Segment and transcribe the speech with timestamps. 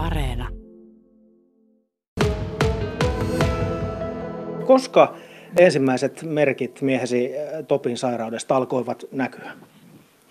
[0.00, 0.48] Areena.
[4.66, 5.14] Koska
[5.58, 9.52] ensimmäiset merkit miehesi äh, Topin sairaudesta alkoivat näkyä?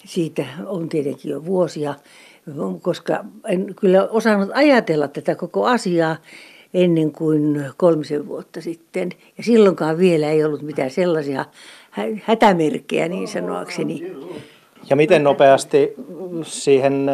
[0.06, 1.96] Siitä on tietenkin jo vuosia,
[2.82, 6.18] koska en kyllä osannut ajatella tätä koko asiaa
[6.74, 9.10] ennen kuin kolmisen vuotta sitten.
[9.38, 11.46] Ja silloinkaan vielä ei ollut mitään sellaisia
[12.24, 14.16] hätämerkkejä niin sanoakseni.
[14.90, 15.94] Ja miten nopeasti
[16.44, 17.12] siihen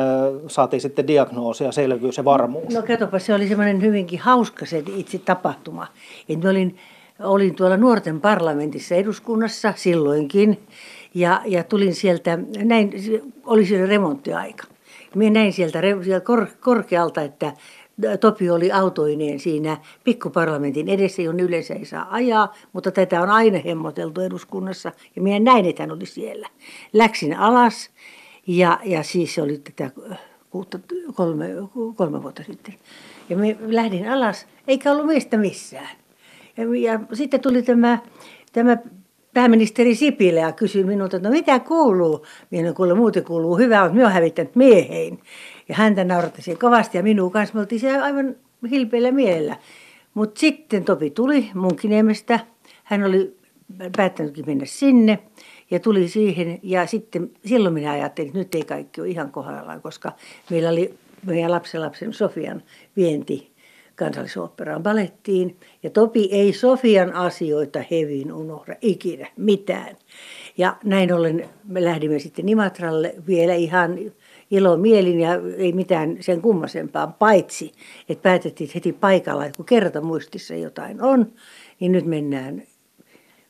[0.48, 2.74] saatiin sitten diagnoosi ja selvyys ja varmuus?
[2.74, 5.88] No katsopa, se oli semmoinen hyvinkin hauska se itse tapahtuma.
[6.30, 6.78] Et olin,
[7.20, 10.60] olin tuolla nuorten parlamentissa eduskunnassa silloinkin
[11.14, 12.94] ja, ja tulin sieltä, näin,
[13.46, 14.64] oli siellä remonttiaika.
[15.16, 17.54] Minä näin sieltä, sieltä kor, korkealta, että
[18.20, 23.60] Topi oli autoineen siinä pikkuparlamentin edessä, jonne yleensä ei saa ajaa, mutta tätä on aina
[23.66, 24.92] hemmoteltu eduskunnassa.
[25.16, 26.50] Ja minä näin, että hän oli siellä.
[26.94, 27.90] Läksin alas
[28.48, 29.92] ja, ja siis se oli tätä
[30.50, 30.80] kuutta,
[31.14, 31.50] kolme,
[31.96, 32.74] kolme vuotta sitten.
[33.30, 35.90] Ja me lähdin alas, eikä ollut miestä missään.
[36.58, 38.00] Ja, ja sitten tuli tämä,
[38.54, 38.78] tämä
[39.34, 42.26] pääministeri Sipilä ja kysyi minulta, että no mitä kuuluu?
[42.52, 45.20] Minä kuule muuten kuuluu hyvää, mutta minä olen hävittänyt mieheen.
[45.70, 48.36] Ja häntä nauratti kovasti ja minun kanssa me oltiin siellä aivan
[48.70, 49.58] hilpeillä mielellä.
[50.14, 52.40] Mutta sitten Topi tuli Munkiniemestä.
[52.84, 53.38] Hän oli
[53.98, 55.20] päättänytkin mennä sinne
[55.72, 56.60] ja tuli siihen.
[56.64, 60.12] Ja sitten silloin minä ajattelin, että nyt ei kaikki ole ihan kohdallaan, koska
[60.50, 60.94] meillä oli
[61.26, 62.64] meidän lapsen Sofian
[62.96, 63.56] vienti
[63.96, 65.56] kansallisoopperaan balettiin.
[65.84, 69.96] Ja Topi ei Sofian asioita hevin unohda ikinä mitään.
[70.58, 73.98] Ja näin ollen me lähdimme sitten Nimatralle vielä ihan
[74.52, 77.72] ilo mielin ja ei mitään sen kummasempaa, paitsi
[78.10, 81.34] että päätettiin heti paikalla, että kun kerta muistissa jotain on,
[81.80, 82.64] niin nyt mennään.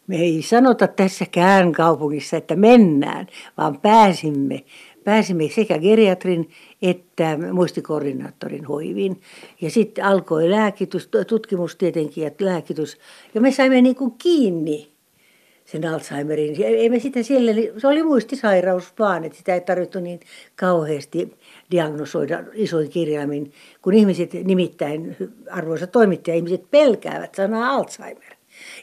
[0.08, 4.64] Me ei sanota tässäkään kaupungissa, että mennään, vaan pääsimme,
[5.04, 6.50] pääsimme sekä geriatrin
[6.82, 9.22] että muistikoordinaattorin hoiviin.
[9.62, 12.98] Ja sitten alkoi lääkitys, tutkimus tietenkin ja lääkitys.
[13.34, 14.95] Ja me saimme niin kuin kiinni
[15.66, 16.64] sen Alzheimerin.
[16.64, 20.20] Ei me sitä siellä, se oli muistisairaus vaan, että sitä ei tarvittu niin
[20.56, 21.34] kauheasti
[21.72, 25.18] diagnosoida isoin kirjaimin, kun ihmiset nimittäin,
[25.52, 28.36] arvoisa toimittaja, ihmiset pelkäävät sanaa Alzheimer.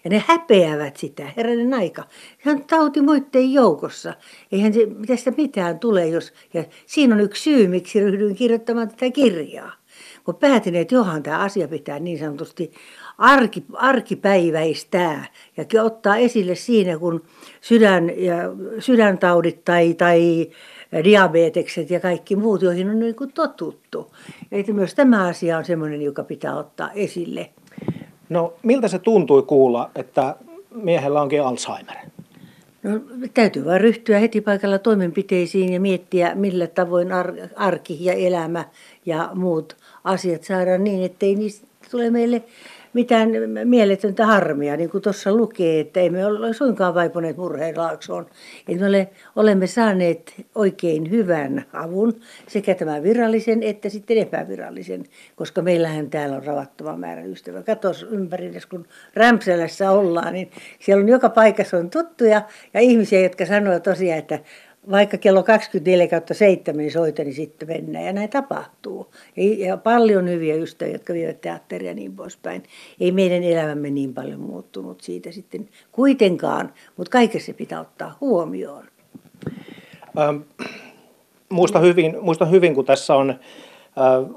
[0.04, 2.04] Ja ne häpeävät sitä, herranen aika.
[2.44, 4.15] Se on tauti muiden joukossa.
[4.53, 6.32] Eihän se tästä mitään tule, jos...
[6.54, 9.72] Ja siinä on yksi syy, miksi ryhdyin kirjoittamaan tätä kirjaa.
[10.25, 12.72] Kun päätin, että johan tämä asia pitää niin sanotusti
[13.19, 17.23] arki, arkipäiväistää ja ottaa esille siinä, kun
[17.61, 18.37] sydän ja,
[18.78, 20.50] sydäntaudit tai, tai
[21.05, 24.12] diabetekset ja kaikki muut, joihin on niin kuin totuttu.
[24.51, 27.51] Ja myös tämä asia on sellainen, joka pitää ottaa esille.
[28.28, 30.37] No miltä se tuntui kuulla, että
[30.75, 31.97] miehellä onkin Alzheimer?
[32.83, 32.91] No,
[33.34, 38.65] täytyy vain ryhtyä heti paikalla toimenpiteisiin ja miettiä, millä tavoin ar- arki ja elämä
[39.06, 42.43] ja muut asiat saadaan niin, ettei niistä tule meille
[42.92, 43.30] mitään
[43.64, 48.26] mieletöntä harmia, niin kuin tuossa lukee, että emme ole suinkaan vaipuneet murheen laaksoon.
[48.69, 55.04] Me ole, olemme saaneet oikein hyvän avun, sekä tämän virallisen että sitten epävirallisen,
[55.36, 57.62] koska meillähän täällä on ravattoman määrä ystävä.
[57.62, 62.42] Katos ympärille, kun Rämsälässä ollaan, niin siellä on joka paikassa on tuttuja
[62.74, 64.38] ja ihmisiä, jotka sanoo tosiaan, että
[64.91, 68.04] vaikka kello 24 7 niin soita, niin sitten mennään.
[68.04, 69.15] Ja näin tapahtuu.
[69.37, 72.62] Ja paljon hyviä ystäviä, jotka vievät teatteria ja niin poispäin.
[73.00, 78.84] Ei meidän elämämme niin paljon muuttunut siitä sitten kuitenkaan, mutta kaikessa pitää ottaa huomioon.
[80.19, 80.37] Ähm,
[81.48, 83.34] muista, hyvin, muista hyvin, kun tässä on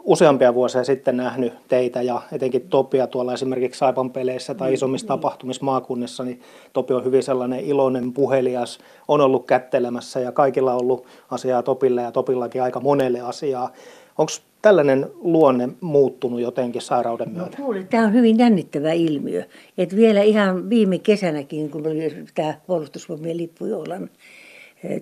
[0.03, 5.65] useampia vuosia sitten nähnyt teitä ja etenkin Topia tuolla esimerkiksi Saipan peleissä tai isommissa tapahtumissa
[5.65, 6.41] maakunnissa, niin
[6.73, 12.01] Topi on hyvin sellainen iloinen, puhelias, on ollut kättelemässä ja kaikilla on ollut asiaa Topille
[12.01, 13.71] ja Topillakin aika monelle asiaa.
[14.17, 17.57] Onko tällainen luonne muuttunut jotenkin sairauden no, myötä?
[17.59, 19.43] No, tämä on hyvin jännittävä ilmiö.
[19.77, 24.09] Et vielä ihan viime kesänäkin, kun oli tämä puolustusvoimien lippujoulan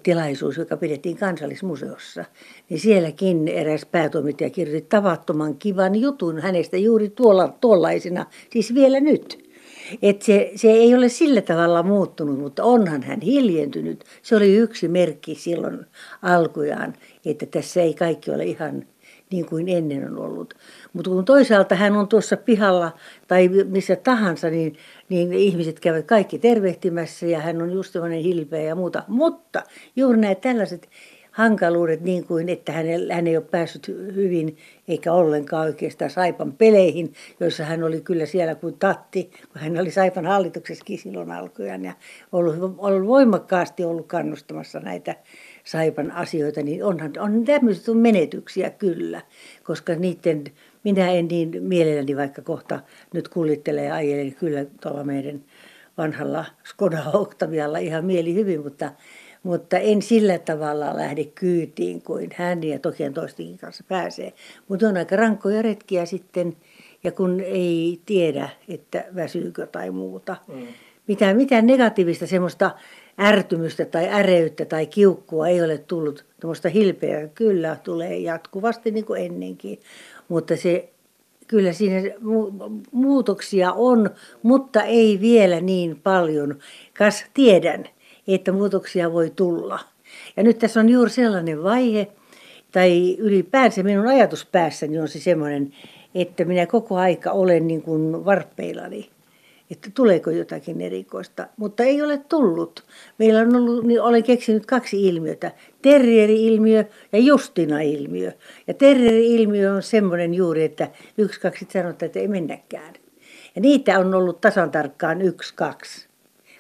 [0.04, 2.26] tilaisuus, joka pidettiin kansallismuseossa,
[2.70, 9.44] niin sielläkin eräs päätoimittaja kirjoitti tavattoman kivan jutun hänestä juuri tuolla, tuollaisena, siis vielä nyt.
[10.02, 14.04] Et se, se ei ole sillä tavalla muuttunut, mutta onhan hän hiljentynyt.
[14.22, 15.86] Se oli yksi merkki silloin
[16.22, 16.94] alkujaan,
[17.26, 18.86] että tässä ei kaikki ole ihan
[19.34, 20.54] niin kuin ennen on ollut.
[20.94, 22.92] Mutta kun toisaalta hän on tuossa pihalla
[23.28, 24.78] tai missä tahansa, niin,
[25.10, 29.04] niin ihmiset käyvät kaikki tervehtimässä ja hän on just hilpeä ja muuta.
[29.08, 29.64] Mutta
[29.96, 30.90] juuri nämä tällaiset
[31.32, 34.58] hankaluudet, niin kuin että hän, hän ei ole päässyt hyvin
[34.88, 39.92] eikä ollenkaan oikeastaan Saipan peleihin, joissa hän oli kyllä siellä kuin tatti, kun hän oli
[39.92, 41.94] Saipan hallituksessakin silloin alkujaan ja
[42.32, 45.16] ollut, ollut voimakkaasti ollut kannustamassa näitä
[45.64, 49.22] Saipan asioita, niin onhan on tämmöiset on menetyksiä kyllä,
[49.64, 50.44] koska niiden,
[50.84, 52.80] minä en niin mielelläni vaikka kohta
[53.14, 55.44] nyt kuljettelee ja ajelen kyllä tuolla meidän
[55.98, 58.92] vanhalla Skoda Octavialla ihan mieli hyvin, mutta,
[59.44, 64.34] mutta en sillä tavalla lähde kyytiin kuin hän ja toki toistenkin kanssa pääsee.
[64.68, 66.56] Mutta on aika rankkoja retkiä sitten
[67.04, 70.36] ja kun ei tiedä, että väsyykö tai muuta.
[70.48, 70.68] Mm.
[71.08, 72.72] Mitään, mitään negatiivista semmoista
[73.20, 76.26] ärtymystä tai äreyttä tai kiukkua ei ole tullut.
[76.42, 79.80] Tuommoista hilpeä kyllä tulee jatkuvasti niin kuin ennenkin.
[80.28, 80.90] Mutta se
[81.48, 82.02] kyllä siinä
[82.92, 84.10] muutoksia on,
[84.44, 86.60] mutta ei vielä niin paljon.
[86.98, 87.86] Kas tiedän,
[88.28, 89.80] että muutoksia voi tulla.
[90.38, 92.08] Ja nyt tässä on juuri sellainen vaihe,
[92.72, 95.74] tai ylipäänsä minun ajatuspäässäni on se semmoinen,
[96.16, 99.10] että minä koko aika olen niin kuin varppeillani,
[99.72, 102.84] että tuleeko jotakin erikoista, mutta ei ole tullut.
[103.18, 105.52] Meillä on ollut, niin olen keksinyt kaksi ilmiötä,
[105.82, 108.32] terrieri-ilmiö ja Justina-ilmiö.
[108.68, 110.88] Ja terrieri-ilmiö on semmoinen juuri, että
[111.18, 112.94] yksi, kaksi sanotaan, että ei mennäkään.
[113.56, 116.08] Ja niitä on ollut tasan tarkkaan yksi, kaksi,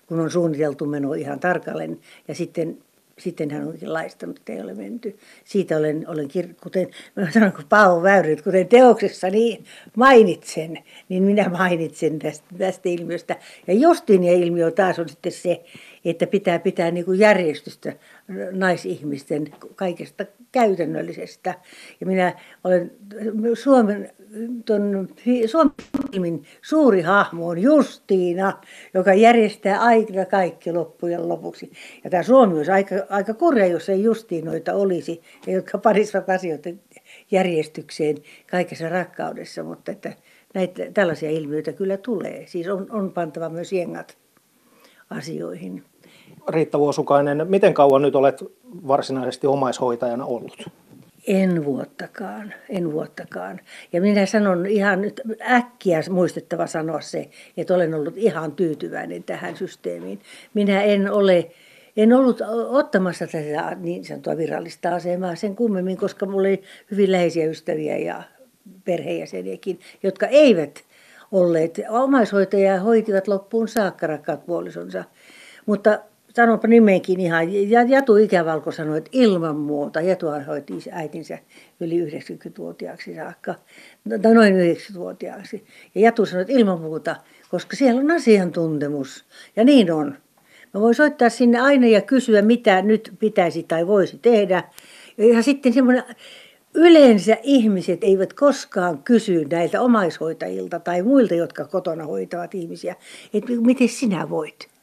[0.06, 2.00] kun on suunniteltu meno ihan tarkalleen.
[2.28, 2.78] Ja sitten
[3.19, 5.18] sitten hän onkin laistanut, että ei ole menty.
[5.44, 6.88] Siitä olen, olen kir- kuten
[7.33, 9.65] sanon, kun Paavo Väyry, kuten teoksessa niin
[9.98, 10.80] mainitsen,
[11.10, 13.36] niin minä mainitsen tästä, tästä ilmiöstä.
[13.68, 15.63] Ja Justinia-ilmiö taas on sitten se,
[16.06, 17.94] että pitää pitää niin kuin järjestystä
[18.52, 21.56] naisihmisten kaikesta käytännöllisestä.
[22.00, 22.34] Ja minä
[22.64, 22.92] olen
[23.54, 24.10] Suomen,
[24.66, 25.10] ton,
[25.46, 28.62] Suomen suuri hahmo on Justiina,
[28.94, 31.72] joka järjestää aina kaikki loppujen lopuksi.
[32.04, 36.70] Ja tämä Suomi olisi aika, aika kurja, jos ei Justiinoita olisi, jotka parisivat asioita
[37.32, 38.18] järjestykseen
[38.52, 40.14] kaikessa rakkaudessa, mutta että
[40.54, 42.44] näitä, tällaisia ilmiöitä kyllä tulee.
[42.48, 44.23] Siis on, on pantava myös jengat
[45.13, 45.83] asioihin.
[46.50, 48.44] Riitta Vuosukainen, miten kauan nyt olet
[48.88, 50.69] varsinaisesti omaishoitajana ollut?
[51.27, 53.60] En vuottakaan, en vuottakaan.
[53.94, 59.57] Ja minä sanon ihan nyt äkkiä muistettava sanoa se, että olen ollut ihan tyytyväinen tähän
[59.57, 60.19] systeemiin.
[60.54, 61.51] Minä en ole,
[61.98, 66.62] en ollut ottamassa tätä niin sanottua virallista asemaa sen kummemmin, koska minulla oli
[66.92, 68.24] hyvin läheisiä ystäviä ja
[68.86, 70.83] perheenjäseniäkin, jotka eivät
[71.34, 75.04] olleet omaishoitajia hoitivat loppuun saakka rakkaat puolisonsa.
[75.66, 76.00] Mutta
[76.34, 81.38] sanonpa nimenkin ihan, ja Jatu Ikävalko sanoi, että ilman muuta, Jatuhan hoiti äitinsä
[81.80, 83.56] yli 90-vuotiaaksi saakka,
[84.22, 85.66] tai noin 90-vuotiaaksi.
[85.96, 87.16] Ja Jatu sanoi, että ilman muuta,
[87.50, 89.26] koska siellä on asiantuntemus,
[89.56, 90.18] ja niin on.
[90.74, 94.64] Mä voin soittaa sinne aina ja kysyä, mitä nyt pitäisi tai voisi tehdä.
[95.18, 96.04] Ja sitten semmoinen,
[96.75, 102.96] yleensä ihmiset eivät koskaan kysy näiltä omaishoitajilta tai muilta, jotka kotona hoitavat ihmisiä,
[103.34, 104.74] että miten sinä voit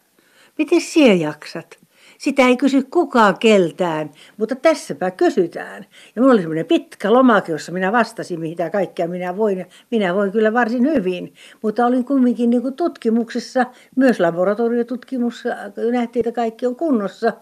[0.61, 1.79] Miten sinä jaksat?
[2.19, 5.87] Sitä ei kysy kukaan keltään, mutta tässäpä kysytään.
[6.17, 9.67] Ja minulla oli semmoinen pitkä lomake, jossa minä vastasin, mitä kaikkea minä voin.
[9.91, 13.67] Minä voin kyllä varsin hyvin, mutta olin kumminkin niin kuin tutkimuksessa,
[13.97, 15.57] myös laboratoriotutkimuksessa,
[15.93, 17.33] nähtiin, että kaikki on kunnossa.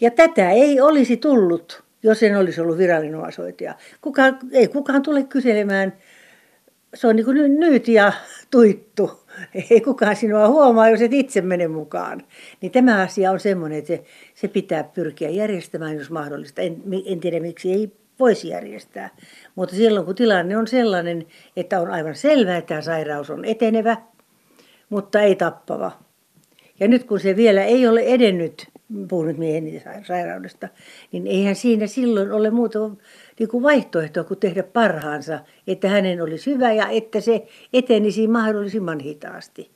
[0.00, 3.74] Ja tätä ei olisi tullut, jos en olisi ollut virallinen omaishoitaja.
[4.00, 5.92] Kukaan, ei kukaan tule kyselemään.
[6.94, 8.12] Se on niin kuin nyt ja
[8.50, 9.20] tuittu
[9.70, 12.22] ei kukaan sinua huomaa, jos et itse mene mukaan.
[12.60, 14.04] Niin tämä asia on semmoinen, että se,
[14.34, 16.62] se pitää pyrkiä järjestämään, jos mahdollista.
[16.62, 19.10] En, en tiedä, miksi ei voisi järjestää.
[19.54, 21.26] Mutta silloin, kun tilanne on sellainen,
[21.56, 23.96] että on aivan selvää, että tämä sairaus on etenevä,
[24.88, 25.92] mutta ei tappava.
[26.80, 28.68] Ja nyt kun se vielä ei ole edennyt,
[29.08, 30.68] puhun nyt miehen sairaudesta,
[31.12, 32.78] niin eihän siinä silloin ole muuta
[33.38, 39.00] niin kuin vaihtoehtoa kuin tehdä parhaansa, että hänen olisi hyvä ja että se etenisi mahdollisimman
[39.00, 39.70] hitaasti.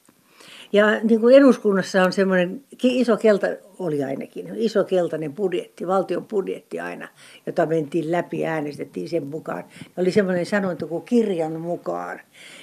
[0.73, 3.47] Ja niin kuin eduskunnassa on semmoinen iso kelta,
[3.79, 7.09] oli ainakin, iso keltainen budjetti, valtion budjetti aina,
[7.47, 9.65] jota mentiin läpi äänestettiin sen mukaan.
[9.85, 12.21] Ja oli semmoinen sanonta kuin kirjan mukaan.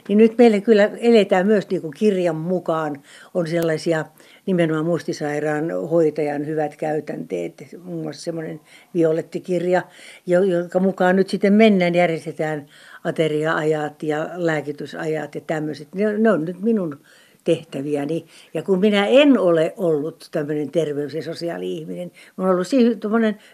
[0.07, 3.03] Niin nyt meillä kyllä eletään myös niin kuin kirjan mukaan.
[3.33, 4.05] On sellaisia
[4.45, 8.61] nimenomaan muistisairaan hoitajan hyvät käytänteet, muun muassa semmoinen
[8.93, 9.81] violettikirja,
[10.25, 12.65] jonka mukaan nyt sitten mennään, järjestetään
[13.03, 15.95] ateriaajat ja lääkitysajat ja tämmöiset.
[15.95, 16.99] Ne, ne on nyt minun
[17.43, 18.25] tehtäviäni.
[18.53, 22.67] Ja kun minä en ole ollut tämmöinen terveys- ja sosiaali-ihminen, on ollut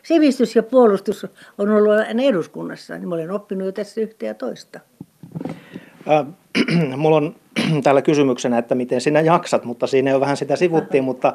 [0.03, 1.25] sivistys ja puolustus
[1.58, 4.79] on ollut aina eduskunnassa, niin olen oppinut jo tässä yhtä ja toista.
[6.10, 6.26] Äh,
[6.98, 7.36] mulla on
[7.84, 11.34] täällä kysymyksenä, että miten sinä jaksat, mutta siinä jo vähän sitä sivuttiin, mutta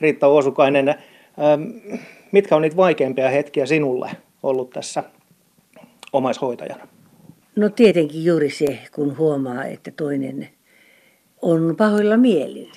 [0.00, 1.62] Riitta Osukainen, ähm,
[2.32, 4.10] mitkä on niitä vaikeimpia hetkiä sinulle
[4.42, 5.04] ollut tässä
[6.12, 6.88] omaishoitajana?
[7.56, 10.48] No tietenkin juuri se, kun huomaa, että toinen
[11.42, 12.70] on pahoilla mielin.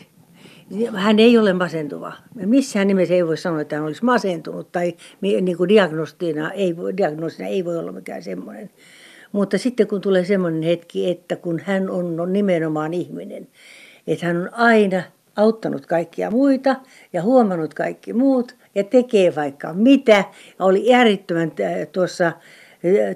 [0.94, 2.14] Hän ei ole masentuva.
[2.36, 7.50] Missään nimessä ei voi sanoa, että hän olisi masentunut tai niin kuin diagnostina ei, diagnostina
[7.50, 8.70] ei voi olla mikään semmoinen.
[9.32, 13.48] Mutta sitten kun tulee semmoinen hetki, että kun hän on nimenomaan ihminen,
[14.08, 15.04] että hän on aina
[15.36, 16.76] auttanut kaikkia muita
[17.14, 20.26] ja huomannut kaikki muut ja tekee vaikka mitä.
[20.60, 21.52] Ja oli äärittömän
[21.92, 22.32] tuossa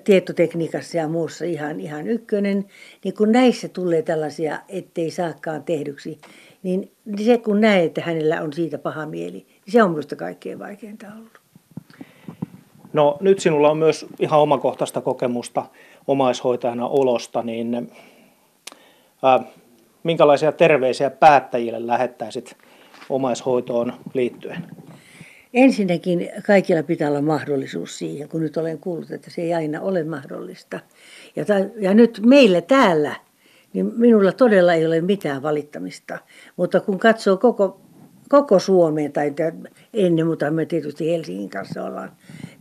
[0.04, 2.66] tietotekniikassa ja muussa ihan, ihan ykkönen,
[3.04, 6.20] niin kun näissä tulee tällaisia, ettei saakaan tehdyksi,
[6.64, 6.92] niin
[7.26, 11.08] se kun näet, että hänellä on siitä paha mieli, niin se on minusta kaikkein vaikeinta
[11.18, 11.40] ollut.
[12.94, 15.66] No nyt sinulla on myös ihan omakohtaista kokemusta
[16.08, 17.92] omaishoitajana olosta, niin
[19.24, 19.44] ää,
[20.04, 22.58] minkälaisia terveisiä päättäjille lähettäisit
[23.10, 24.68] omaishoitoon liittyen?
[25.54, 30.04] Ensinnäkin kaikilla pitää olla mahdollisuus siihen, kun nyt olen kuullut, että se ei aina ole
[30.04, 30.80] mahdollista.
[31.36, 33.16] Ja, ta, ja nyt meillä täällä,
[33.74, 36.20] niin minulla todella ei ole mitään valittamista.
[36.56, 37.82] Mutta kun katsoo koko,
[38.30, 39.34] koko Suomeen, tai
[39.94, 42.12] ennen muuta me tietysti Helsingin kanssa ollaan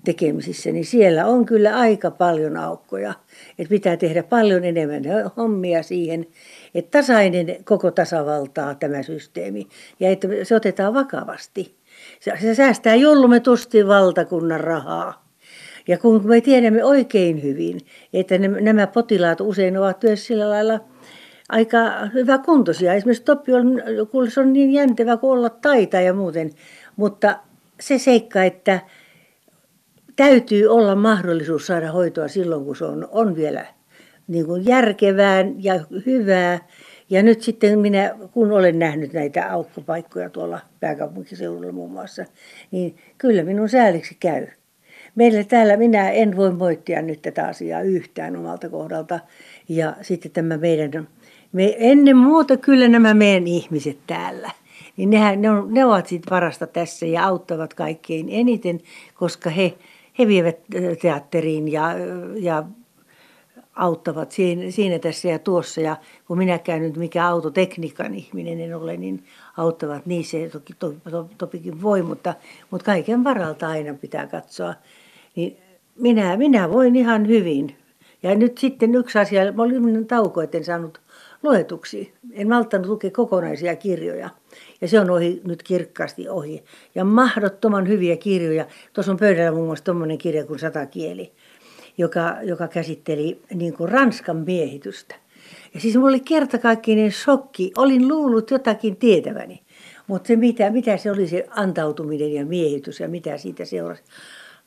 [0.05, 3.15] tekemisissä, niin siellä on kyllä aika paljon aukkoja.
[3.59, 5.03] Että pitää tehdä paljon enemmän
[5.37, 6.27] hommia siihen,
[6.75, 9.69] että tasainen koko tasavaltaa tämä systeemi
[10.01, 11.75] ja että se otetaan vakavasti.
[12.21, 15.25] Se säästää julmetusti valtakunnan rahaa.
[15.89, 17.81] Ja kun me tiedämme oikein hyvin,
[18.13, 20.81] että nämä potilaat usein ovat myös sillä lailla
[21.55, 22.95] aika hyvä kuntoisia.
[22.95, 26.51] Esimerkiksi Toppi on, kun se on niin jäntevä kuin olla taita ja muuten.
[26.97, 27.39] Mutta
[27.81, 28.81] se seikka, että
[30.17, 33.67] täytyy olla mahdollisuus saada hoitoa silloin, kun se on, on vielä
[34.29, 36.59] niin kuin järkevää ja hyvää
[37.11, 42.25] ja nyt sitten minä, kun olen nähnyt näitä aukkopaikkoja tuolla pääkaupunkiseudulla muun muassa,
[42.71, 44.47] niin kyllä minun sääliksi käy.
[45.15, 49.21] Meillä täällä, minä en voi moittia nyt tätä asiaa yhtään omalta kohdalta.
[49.69, 51.09] Ja sitten tämä meidän,
[51.55, 54.51] me, ennen muuta kyllä nämä meidän ihmiset täällä.
[54.97, 58.81] Niin nehän, ne, on, ne ovat sitten parasta tässä ja auttavat kaikkein eniten,
[59.15, 59.75] koska he,
[60.19, 60.57] he vievät
[61.03, 61.83] teatteriin ja,
[62.37, 62.65] ja
[63.75, 65.81] auttavat siinä, siinä tässä ja tuossa.
[65.81, 65.97] Ja
[66.27, 69.25] kun minäkään nyt mikä autotekniikan ihminen en ole, niin
[69.57, 70.37] auttavat niissä.
[70.53, 72.35] Toki to, to, topikin voi, mutta,
[72.71, 74.75] mutta kaiken varalta aina pitää katsoa.
[75.37, 75.57] Niin
[75.99, 77.77] minä, minä voin ihan hyvin.
[78.23, 81.04] Ja nyt sitten yksi asia, mä olin tauko, etten saanut
[81.45, 82.13] luetuksi.
[82.33, 84.31] En malttanut lukea kokonaisia kirjoja.
[84.81, 86.65] Ja se on ohi, nyt kirkkaasti ohi.
[86.95, 88.67] Ja mahdottoman hyviä kirjoja.
[88.93, 91.33] Tuossa on pöydällä muun muassa tuommoinen kirja kuin Sata kieli
[91.99, 95.15] joka, joka käsitteli niin kuin Ranskan miehitystä.
[95.75, 97.73] Ja siis mulla oli kertakaikkinen shokki.
[97.77, 99.63] Olin luullut jotakin tietäväni.
[100.07, 104.03] Mutta se mitä, mitä se oli se antautuminen ja miehitys ja mitä siitä seurasi.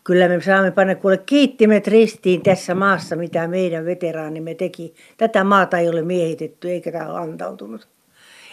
[0.08, 4.94] Kyllä me saamme panna kuule kiittimet ristiin tässä maassa, mitä meidän veteraanimme teki.
[5.18, 7.88] Tätä maata ei ole miehitetty eikä tämä ole antautunut.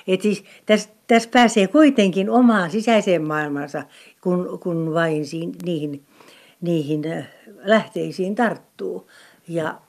[0.06, 3.82] Et siis tässä, tässä pääsee kuitenkin omaan sisäiseen maailmansa,
[4.20, 6.04] kun, kun vain siin, niihin
[6.60, 7.28] niihin äh,
[7.64, 9.10] lähteisiin tarttuu.
[9.48, 9.80] Ja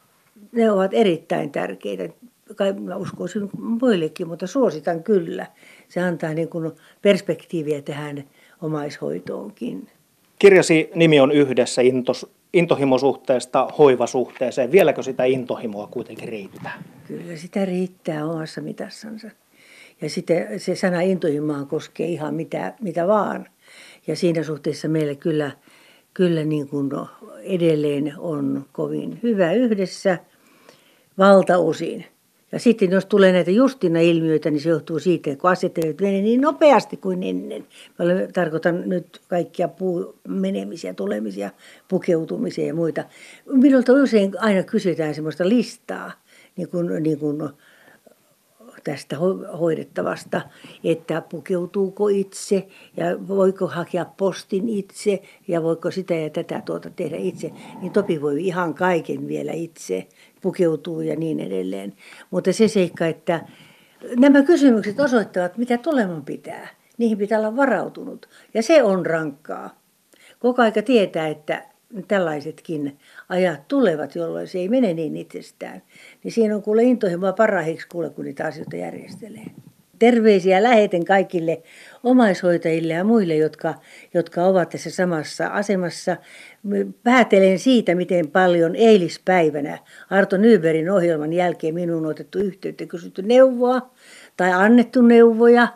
[0.52, 2.10] ne ovat erittäin tärkeitä.
[2.56, 5.48] Kai mä uskoisin muillekin, mutta suositan kyllä.
[5.88, 8.24] Se antaa niin kuin perspektiiviä tähän
[8.62, 9.88] omaishoitoonkin.
[10.40, 14.72] Kirjasi nimi on yhdessä intos, intohimosuhteesta hoivasuhteeseen.
[14.72, 16.84] Vieläkö sitä intohimoa kuitenkin riittää?
[17.08, 19.28] Kyllä sitä riittää omassa mitassansa.
[20.02, 23.46] Ja sitten se sana intohimoa koskee ihan mitä, mitä vaan.
[24.08, 25.52] Ja siinä suhteessa meillä kyllä–
[26.16, 26.90] kyllä niin kuin
[27.44, 30.18] edelleen on kovin hyvä yhdessä
[31.18, 32.06] valtaosin.
[32.56, 36.42] Ja sitten jos tulee näitä justina-ilmiöitä, niin se johtuu siitä, kun asiat eivät mene niin
[36.42, 37.68] nopeasti kuin ennen.
[38.00, 41.50] Mä tarkoitan nyt kaikkia puu menemisiä, tulemisia,
[41.88, 43.04] pukeutumisia ja muita.
[43.46, 46.12] Minulta usein aina kysytään sellaista listaa,
[46.58, 47.50] niin kuin, niin kuin
[48.86, 49.18] tästä
[49.60, 50.42] hoidettavasta,
[50.84, 57.16] että pukeutuuko itse ja voiko hakea postin itse ja voiko sitä ja tätä tuota tehdä
[57.18, 57.52] itse.
[57.82, 60.08] Niin Topi voi ihan kaiken vielä itse,
[60.42, 61.94] pukeutuu ja niin edelleen.
[62.32, 63.46] Mutta se seikka, että
[64.18, 66.68] nämä kysymykset osoittavat, mitä tuleman pitää.
[66.98, 68.30] Niihin pitää olla varautunut.
[68.54, 69.80] Ja se on rankkaa.
[70.40, 71.75] Koko aika tietää, että
[72.08, 72.98] tällaisetkin
[73.30, 75.82] ajat tulevat, jolloin se ei mene niin itsestään.
[76.24, 79.46] Niin siinä on kuule intohimoa parhaiksi kuule, kun niitä asioita järjestelee.
[80.00, 81.62] Terveisiä läheten kaikille
[82.04, 83.74] omaishoitajille ja muille, jotka,
[84.14, 86.18] jotka ovat tässä samassa asemassa.
[87.04, 93.90] Päätelen siitä, miten paljon eilispäivänä Arto Nyberin ohjelman jälkeen minuun on otettu yhteyttä, kysytty neuvoa
[94.38, 95.68] tai annettu neuvoja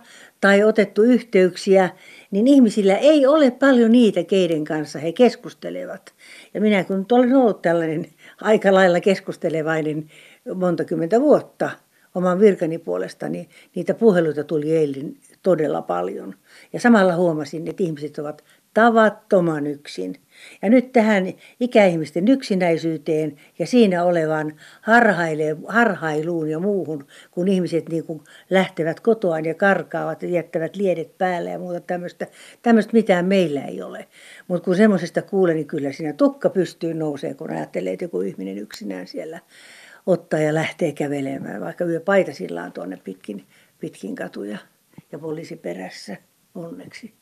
[0.41, 1.89] tai otettu yhteyksiä
[2.31, 6.13] niin ihmisillä ei ole paljon niitä, keiden kanssa he keskustelevat.
[6.53, 8.05] Ja minä kun olen ollut tällainen
[8.41, 10.09] aika lailla keskustelevainen
[10.55, 11.69] monta kymmentä vuotta,
[12.15, 16.35] oman virkani puolesta, niin niitä puheluita tuli eilen todella paljon.
[16.73, 20.15] Ja samalla huomasin, että ihmiset ovat tavattoman yksin.
[20.61, 24.53] Ja nyt tähän ikäihmisten yksinäisyyteen ja siinä olevan
[25.67, 31.49] harhailuun ja muuhun, kun ihmiset niin kuin lähtevät kotoaan ja karkaavat ja jättävät liedet päälle
[31.49, 32.27] ja muuta tämmöistä.
[32.61, 34.07] Tämmöistä mitään meillä ei ole.
[34.47, 38.57] Mutta kun semmoisesta kuulen, niin kyllä siinä tukka pystyy nousee, kun ajattelee, että joku ihminen
[38.57, 39.39] yksinään siellä
[40.05, 43.45] ottaa ja lähtee kävelemään, vaikka yö paitasillaan tuonne pitkin,
[43.79, 44.57] pitkin katuja
[45.11, 46.17] ja poliisi perässä
[46.55, 47.18] onneksi.